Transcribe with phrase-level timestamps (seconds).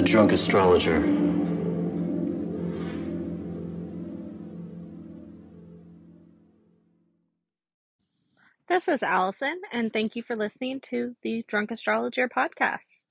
[0.00, 0.98] The Drunk Astrologer.
[8.66, 13.08] This is Allison, and thank you for listening to the Drunk Astrologer podcast.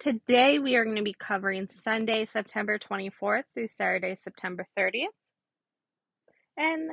[0.00, 5.14] Today we are going to be covering Sunday, September 24th through Saturday, September 30th.
[6.56, 6.90] And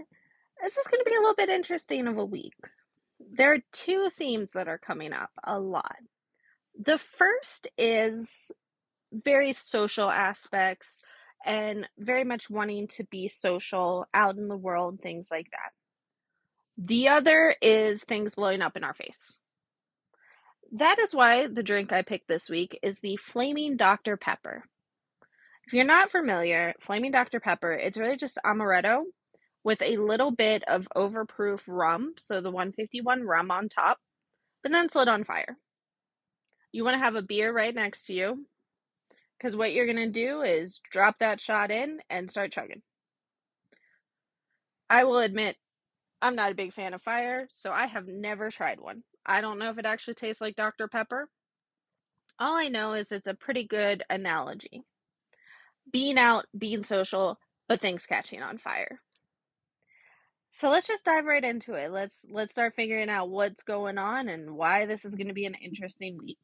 [0.62, 2.54] this is going to be a little bit interesting of a week.
[3.20, 6.04] There are two themes that are coming up a lot.
[6.80, 8.52] The first is
[9.12, 11.04] very social aspects
[11.46, 15.72] and very much wanting to be social out in the world, things like that.
[16.78, 19.40] The other is things blowing up in our face.
[20.74, 24.18] That is why the drink I picked this week is the Flaming Dr.
[24.18, 24.64] Pepper.
[25.66, 27.40] If you're not familiar, Flaming Dr.
[27.40, 29.04] Pepper, it's really just amaretto
[29.64, 33.98] with a little bit of overproof rum, so the 151 rum on top,
[34.64, 35.58] but then it's lit on fire.
[36.72, 38.46] You want to have a beer right next to you
[39.38, 42.82] because what you're going to do is drop that shot in and start chugging.
[44.90, 45.58] I will admit,
[46.22, 49.04] I'm not a big fan of fire, so I have never tried one.
[49.26, 50.88] I don't know if it actually tastes like Dr.
[50.88, 51.30] Pepper.
[52.40, 54.84] All I know is it's a pretty good analogy.
[55.92, 59.00] Being out, being social, but things catching on fire.
[60.50, 61.92] So let's just dive right into it.
[61.92, 65.46] Let's let's start figuring out what's going on and why this is going to be
[65.46, 66.40] an interesting week.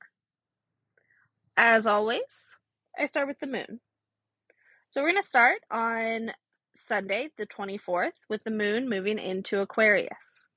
[1.58, 2.22] As always,
[3.00, 3.80] I start with the moon.
[4.90, 6.32] So we're going to start on
[6.76, 10.48] Sunday, the 24th, with the moon moving into Aquarius.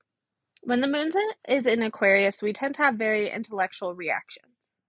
[0.61, 1.11] When the moon
[1.47, 4.81] is in Aquarius, we tend to have very intellectual reactions.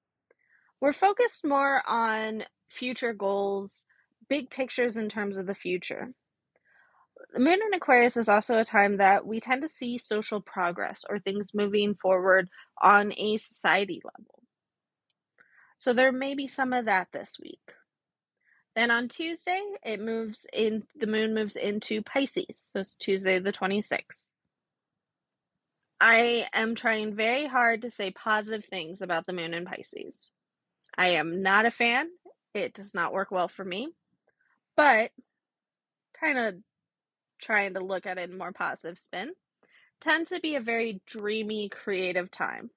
[0.80, 3.86] We're focused more on future goals,
[4.28, 6.12] big pictures in terms of the future.
[7.32, 11.04] The moon in Aquarius is also a time that we tend to see social progress
[11.08, 12.48] or things moving forward
[12.82, 14.42] on a society level.
[15.79, 17.73] So there may be some of that this week.
[18.75, 22.69] Then on Tuesday, it moves in the moon moves into Pisces.
[22.71, 24.31] So it's Tuesday the 26th.
[26.00, 30.31] I am trying very hard to say positive things about the moon in Pisces.
[30.97, 32.09] I am not a fan.
[32.55, 33.88] It does not work well for me.
[34.77, 35.11] But
[36.21, 36.55] kind of
[37.41, 39.31] trying to look at it in more positive spin
[40.00, 42.71] tends to be a very dreamy, creative time.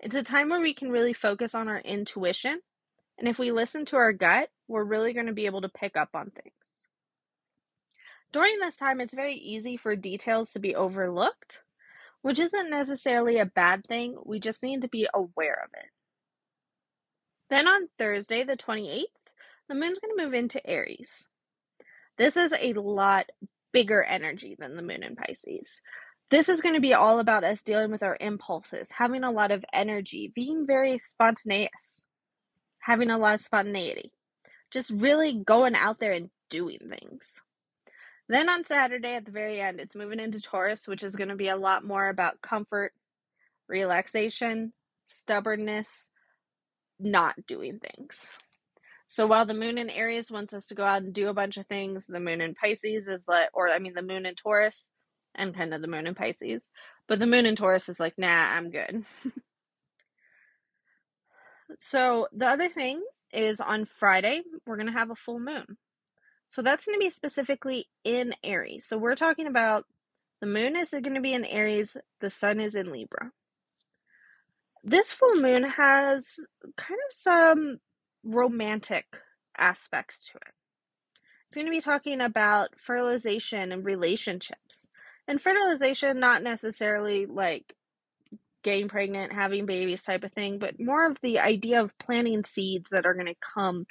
[0.00, 2.60] It's a time where we can really focus on our intuition.
[3.18, 5.96] And if we listen to our gut, we're really going to be able to pick
[5.96, 6.52] up on things.
[8.32, 11.62] During this time, it's very easy for details to be overlooked,
[12.20, 14.16] which isn't necessarily a bad thing.
[14.24, 15.90] We just need to be aware of it.
[17.48, 19.04] Then on Thursday, the 28th,
[19.68, 21.28] the moon's going to move into Aries.
[22.18, 23.30] This is a lot
[23.72, 25.80] bigger energy than the moon in Pisces.
[26.28, 29.52] This is going to be all about us dealing with our impulses, having a lot
[29.52, 32.06] of energy, being very spontaneous,
[32.80, 34.10] having a lot of spontaneity,
[34.72, 37.42] just really going out there and doing things.
[38.28, 41.36] Then on Saturday at the very end, it's moving into Taurus, which is going to
[41.36, 42.92] be a lot more about comfort,
[43.68, 44.72] relaxation,
[45.06, 45.88] stubbornness,
[46.98, 48.30] not doing things.
[49.06, 51.56] So while the moon in Aries wants us to go out and do a bunch
[51.56, 54.88] of things, the moon in Pisces is like, or I mean, the moon in Taurus
[55.36, 56.72] and kind of the moon in Pisces.
[57.06, 59.04] But the moon in Taurus is like, nah, I'm good.
[61.78, 63.02] so the other thing
[63.32, 65.76] is on Friday, we're going to have a full moon.
[66.48, 68.86] So that's going to be specifically in Aries.
[68.86, 69.84] So we're talking about
[70.40, 73.32] the moon is going to be in Aries, the sun is in Libra.
[74.84, 76.36] This full moon has
[76.76, 77.78] kind of some
[78.22, 79.06] romantic
[79.58, 80.54] aspects to it.
[81.46, 84.88] It's going to be talking about fertilization and relationships
[85.28, 87.74] and fertilization not necessarily like
[88.62, 92.90] getting pregnant having babies type of thing but more of the idea of planting seeds
[92.90, 93.86] that are going to come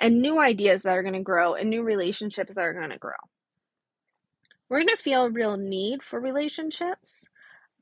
[0.00, 2.98] and new ideas that are going to grow and new relationships that are going to
[2.98, 3.12] grow.
[4.68, 7.28] We're going to feel a real need for relationships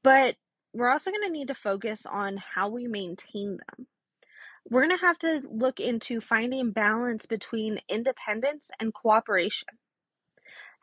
[0.02, 0.36] but
[0.72, 3.86] we're also going to need to focus on how we maintain them.
[4.68, 9.68] We're going to have to look into finding balance between independence and cooperation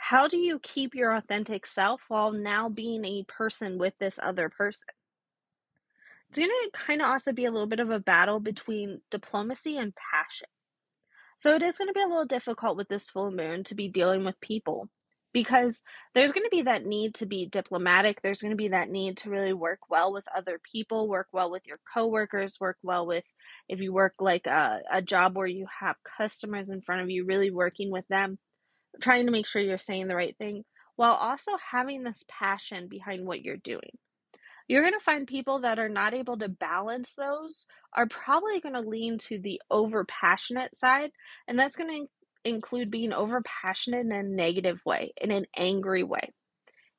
[0.01, 4.49] how do you keep your authentic self while now being a person with this other
[4.49, 4.87] person?
[6.29, 9.77] It's going to kind of also be a little bit of a battle between diplomacy
[9.77, 10.47] and passion.
[11.37, 13.89] So it is going to be a little difficult with this full moon to be
[13.89, 14.89] dealing with people
[15.33, 15.83] because
[16.15, 18.21] there's going to be that need to be diplomatic.
[18.21, 21.51] There's going to be that need to really work well with other people, work well
[21.51, 23.25] with your coworkers, work well with
[23.67, 27.25] if you work like a, a job where you have customers in front of you,
[27.25, 28.39] really working with them
[29.01, 30.65] trying to make sure you're saying the right thing
[30.95, 33.97] while also having this passion behind what you're doing.
[34.67, 38.75] You're going to find people that are not able to balance those are probably going
[38.75, 41.11] to lean to the over passionate side,
[41.47, 46.03] and that's going to include being over passionate in a negative way, in an angry
[46.03, 46.33] way,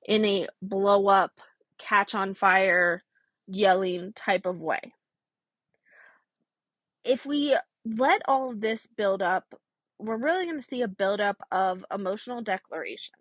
[0.04, 1.32] in a blow up,
[1.78, 3.04] catch on fire,
[3.46, 4.94] yelling type of way.
[7.04, 9.54] If we let all of this build up,
[10.00, 13.14] we're really going to see a buildup of emotional declarations.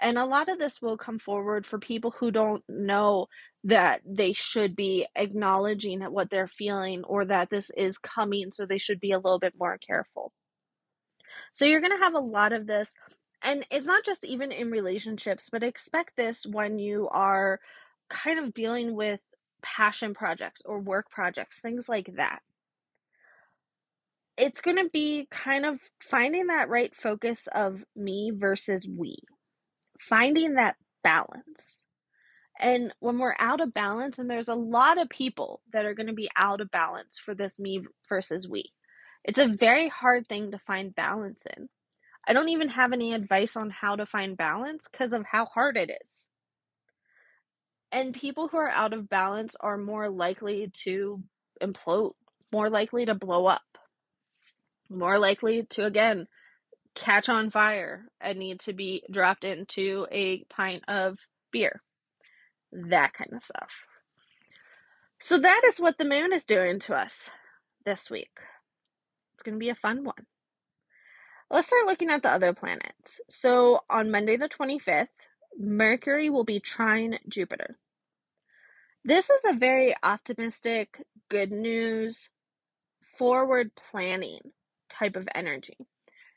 [0.00, 3.28] And a lot of this will come forward for people who don't know
[3.64, 8.78] that they should be acknowledging what they're feeling or that this is coming, so they
[8.78, 10.32] should be a little bit more careful.
[11.52, 12.92] So you're going to have a lot of this.
[13.42, 17.60] And it's not just even in relationships, but expect this when you are
[18.10, 19.20] kind of dealing with
[19.62, 22.40] passion projects or work projects, things like that
[24.36, 29.18] it's going to be kind of finding that right focus of me versus we,
[29.98, 31.84] finding that balance.
[32.58, 36.06] And when we're out of balance, and there's a lot of people that are going
[36.06, 38.72] to be out of balance for this me versus we,
[39.24, 41.68] it's a very hard thing to find balance in.
[42.28, 45.76] I don't even have any advice on how to find balance because of how hard
[45.76, 46.28] it is.
[47.92, 51.22] And people who are out of balance are more likely to
[51.62, 52.12] implode,
[52.52, 53.62] more likely to blow up
[54.88, 56.26] more likely to again
[56.96, 61.18] catch on fire and need to be dropped into a pint of
[61.52, 61.82] beer.
[62.72, 63.84] That kind of stuff.
[65.20, 67.30] So, that is what the moon is doing to us
[67.84, 68.32] this week.
[69.34, 70.26] It's going to be a fun one.
[71.50, 73.20] Let's start looking at the other planets.
[73.28, 75.08] So, on Monday, the 25th,
[75.58, 77.78] Mercury will be trine Jupiter.
[79.04, 82.30] This is a very optimistic, good news,
[83.16, 84.52] forward planning
[84.88, 85.76] type of energy.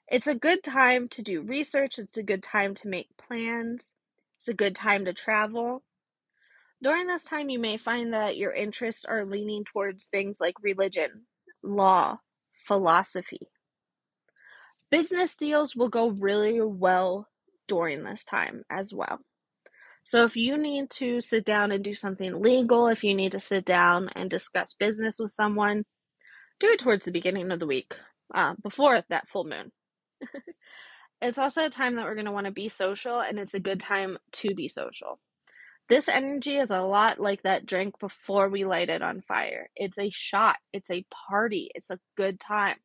[0.08, 3.94] It's a good time to do research, it's a good time to make plans,
[4.38, 5.84] it's a good time to travel.
[6.82, 11.26] During this time, you may find that your interests are leaning towards things like religion,
[11.62, 12.20] law,
[12.54, 13.50] philosophy.
[14.90, 17.28] Business deals will go really well
[17.68, 19.20] during this time as well.
[20.04, 23.40] So, if you need to sit down and do something legal, if you need to
[23.40, 25.84] sit down and discuss business with someone,
[26.60, 27.94] do it towards the beginning of the week
[28.34, 29.72] uh, before that full moon.
[31.22, 33.60] it's also a time that we're going to want to be social, and it's a
[33.60, 35.20] good time to be social.
[35.90, 39.70] This energy is a lot like that drink before we light it on fire.
[39.76, 42.78] It's a shot, it's a party, it's a good time.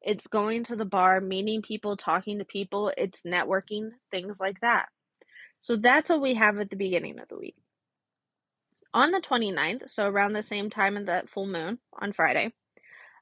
[0.00, 4.86] It's going to the bar, meeting people, talking to people, it's networking, things like that.
[5.58, 7.56] So that's what we have at the beginning of the week.
[8.92, 12.52] On the 29th, so around the same time as that full moon on Friday,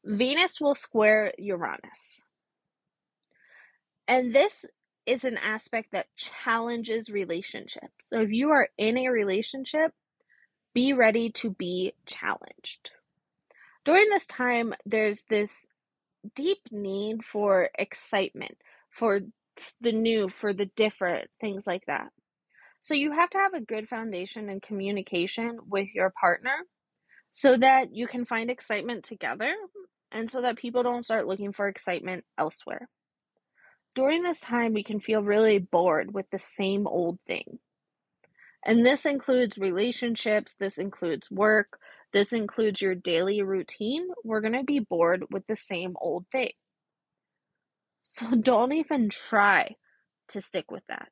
[0.05, 2.23] Venus will square Uranus.
[4.09, 4.65] And this
[5.07, 8.07] is an aspect that challenges relationships.
[8.07, 9.93] So if you are in a relationship,
[10.75, 12.91] be ready to be challenged.
[13.85, 15.67] During this time, there's this
[16.35, 18.57] deep need for excitement,
[18.91, 19.21] for
[19.81, 22.09] the new, for the different, things like that.
[22.81, 26.55] So you have to have a good foundation in communication with your partner
[27.31, 29.55] so that you can find excitement together
[30.13, 32.89] and so that people don't start looking for excitement elsewhere.
[33.95, 37.59] During this time, we can feel really bored with the same old thing.
[38.65, 41.79] And this includes relationships, this includes work,
[42.13, 44.07] this includes your daily routine.
[44.23, 46.53] We're going to be bored with the same old thing.
[48.05, 49.77] So don't even try
[50.29, 51.09] to stick with that.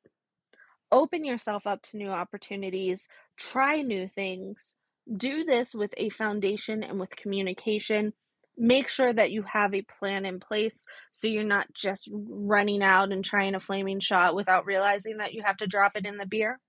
[0.91, 4.75] Open yourself up to new opportunities, try new things.
[5.11, 8.13] Do this with a foundation and with communication
[8.61, 13.11] make sure that you have a plan in place so you're not just running out
[13.11, 16.27] and trying a flaming shot without realizing that you have to drop it in the
[16.27, 16.59] beer.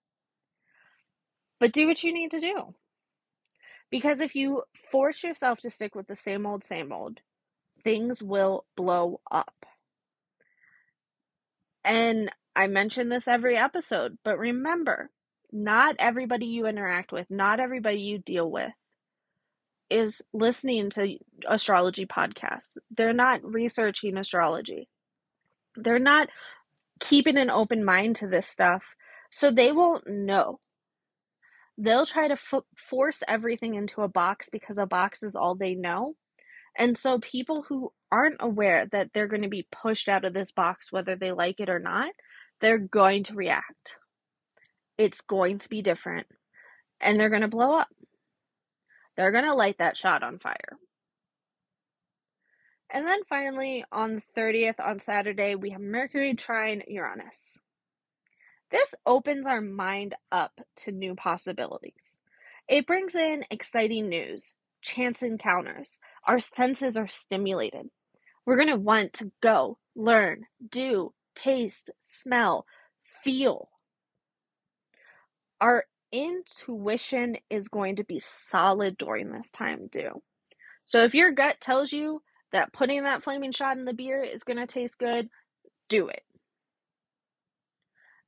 [1.61, 2.75] But do what you need to do.
[3.91, 7.21] Because if you force yourself to stick with the same old, same old,
[7.85, 9.67] things will blow up.
[11.85, 15.11] And I mention this every episode, but remember,
[15.53, 18.73] not everybody you interact with, not everybody you deal with
[19.93, 22.77] is listening to astrology podcasts.
[22.91, 24.89] They're not researching astrology.
[25.77, 26.29] They're not
[27.01, 28.83] keeping an open mind to this stuff.
[29.31, 30.61] So they won't know.
[31.79, 35.75] They'll try to f- force everything into a box because a box is all they
[35.75, 36.17] know.
[36.77, 40.53] And so people who aren't aware that they're going to be pushed out of this
[40.53, 42.11] box, whether they like it or not,
[42.61, 43.97] they're going to react.
[44.97, 46.27] It's going to be different.
[47.01, 47.89] And they're going to blow up.
[49.17, 50.79] They're going to light that shot on fire.
[52.93, 57.59] And then finally, on the 30th, on Saturday, we have Mercury trine Uranus.
[58.71, 62.19] This opens our mind up to new possibilities.
[62.69, 65.99] It brings in exciting news, chance encounters.
[66.27, 67.89] Our senses are stimulated.
[68.45, 72.67] We're going to want to go, learn, do, taste, smell,
[73.23, 73.69] feel.
[75.61, 80.23] Our intuition is going to be solid during this time, too.
[80.85, 84.45] So if your gut tells you that putting that flaming shot in the beer is
[84.45, 85.29] going to taste good,
[85.89, 86.23] do it.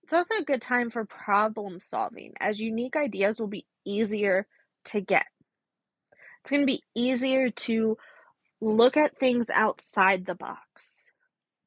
[0.02, 4.46] It's also a good time for problem solving, as unique ideas will be easier
[4.86, 5.26] to get.
[6.40, 7.96] It's going to be easier to
[8.60, 11.08] look at things outside the box.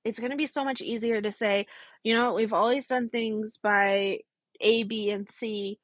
[0.06, 1.66] It's going to be so much easier to say,
[2.04, 4.20] you know, we've always done things by
[4.62, 5.80] A, B, and C,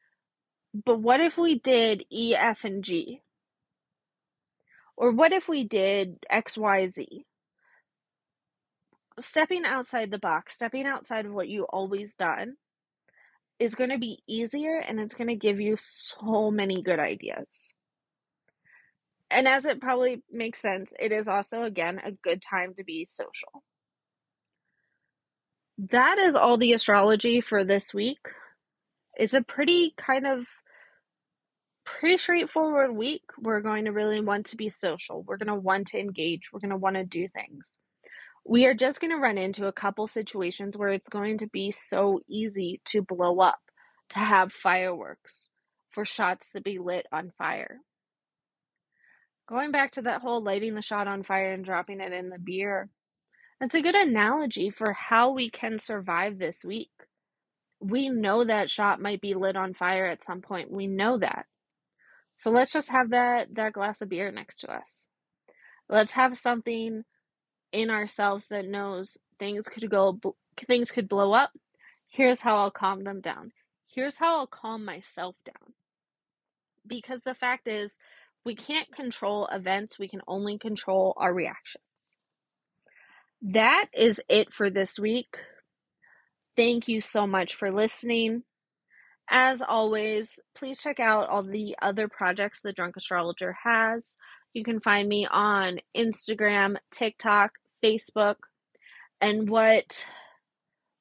[0.74, 3.22] but what if we did E, F, and G?
[4.96, 7.25] Or what if we did X, Y, Z?
[9.20, 12.56] stepping outside the box, stepping outside of what you always done
[13.60, 17.74] is going to be easier and it's going to give you so many good ideas.
[19.30, 23.08] And as it probably makes sense, it is also again a good time to be
[23.10, 23.63] social.
[25.89, 28.20] That is all the astrology for this week.
[29.15, 30.46] It's a pretty kind of
[31.85, 33.23] pretty straightforward week.
[33.39, 35.23] We're going to really want to be social.
[35.23, 36.51] We're going to want to engage.
[36.51, 37.77] We're going to want to do things
[38.45, 41.71] we are just going to run into a couple situations where it's going to be
[41.71, 43.59] so easy to blow up,
[44.09, 45.49] to have fireworks,
[45.91, 47.77] for shots to be lit on fire.
[49.47, 52.39] Going back to that whole lighting the shot on fire and dropping it in the
[52.39, 52.89] beer,
[53.59, 56.91] that's a good analogy for how we can survive this week.
[57.79, 60.71] We know that shot might be lit on fire at some point.
[60.71, 61.45] We know that.
[62.33, 65.09] So let's just have that that glass of beer next to us.
[65.89, 67.03] Let's have something
[67.71, 70.19] in ourselves that knows things could go
[70.65, 71.51] things could blow up.
[72.09, 73.51] Here's how i'll calm them down.
[73.85, 75.73] Here's how i'll calm myself down.
[76.85, 77.93] Because the fact is
[78.45, 81.83] we can't control events we can only control our reactions
[83.43, 85.35] that is it for this week.
[86.55, 88.43] Thank you so much for listening
[89.33, 94.15] as always please check out all the other projects the drunk astrologer has
[94.53, 98.35] you can find me on Instagram, TikTok, Facebook,
[99.19, 100.05] and what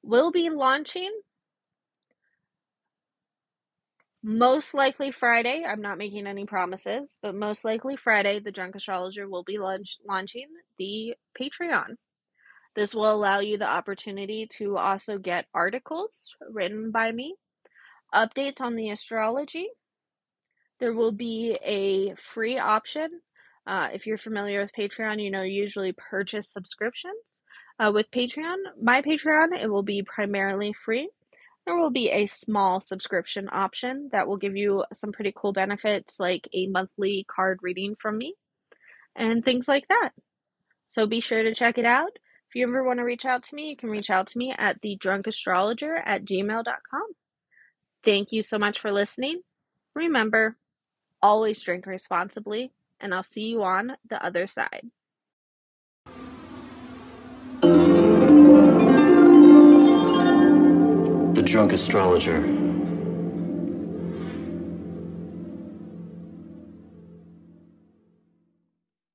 [0.01, 1.11] will be launching
[4.23, 5.63] most likely Friday.
[5.67, 9.97] I'm not making any promises, but most likely Friday, the Drunk Astrologer will be launch-
[10.07, 10.47] launching
[10.79, 11.97] the Patreon.
[12.75, 17.35] This will allow you the opportunity to also get articles written by me,
[18.13, 19.69] updates on the astrology.
[20.79, 23.09] There will be a free option
[23.65, 27.43] uh, if you're familiar with Patreon, you know usually purchase subscriptions.
[27.79, 31.09] Uh, with Patreon, my Patreon, it will be primarily free.
[31.65, 36.19] There will be a small subscription option that will give you some pretty cool benefits
[36.19, 38.35] like a monthly card reading from me
[39.15, 40.09] and things like that.
[40.85, 42.11] So be sure to check it out.
[42.49, 44.53] If you ever want to reach out to me, you can reach out to me
[44.55, 47.07] at thedrunkastrologer at gmail.com.
[48.03, 49.41] Thank you so much for listening.
[49.95, 50.57] Remember,
[51.21, 54.89] always drink responsibly and I'll see you on the other side.
[61.33, 62.62] The Drunk Astrologer.